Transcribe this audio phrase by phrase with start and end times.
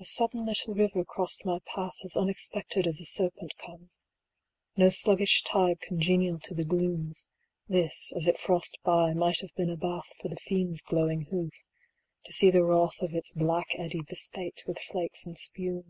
[0.00, 4.06] A sudden little river crossed my path As unexpected as a serpent comes.
[4.76, 7.28] 110 No sluggish tide congenial to the glooms;
[7.68, 11.52] This, as it frothed by, might have been a bath For the fiend's glowing hoof
[12.24, 15.84] to see the wrath Of its black eddy bespate with flakes and spumes.